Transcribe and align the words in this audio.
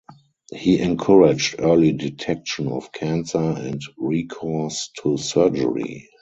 He 0.51 0.79
encouraged 0.79 1.57
early 1.59 1.91
detection 1.91 2.69
of 2.69 2.91
cancer 2.91 3.37
and 3.37 3.79
recourse 3.99 4.89
to 5.03 5.19
surgery. 5.19 6.09